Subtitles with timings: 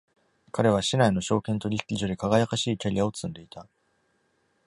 [0.51, 3.67] 彼は市内の証券取引所で輝かしいキャリアを積んでいた。